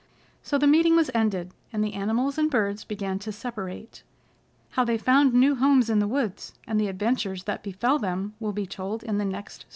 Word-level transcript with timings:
So 0.41 0.57
the 0.57 0.65
meeting 0.65 0.95
was 0.95 1.11
ended, 1.13 1.53
and 1.71 1.83
the 1.83 1.93
animals 1.93 2.39
and 2.39 2.49
birds 2.49 2.83
began 2.83 3.19
to 3.19 3.31
separate. 3.31 4.01
How 4.71 4.83
they 4.83 4.97
found 4.97 5.31
new 5.31 5.53
homes 5.53 5.91
in 5.91 5.99
the 5.99 6.07
woods, 6.07 6.55
and 6.65 6.81
the 6.81 6.87
adventures 6.87 7.43
that 7.43 7.61
befell 7.61 7.99
them 7.99 8.33
will 8.39 8.51
be 8.51 8.65
told 8.65 9.03
in 9.03 9.19
the 9.19 9.25
next 9.25 9.57
story. 9.61 9.69